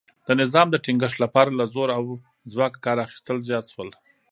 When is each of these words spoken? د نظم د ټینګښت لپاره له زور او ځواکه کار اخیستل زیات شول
د 0.27 0.27
نظم 0.39 0.67
د 0.71 0.75
ټینګښت 0.85 1.17
لپاره 1.23 1.51
له 1.59 1.65
زور 1.73 1.89
او 1.97 2.03
ځواکه 2.53 2.77
کار 2.85 2.97
اخیستل 3.05 3.37
زیات 3.47 3.65
شول 3.73 3.89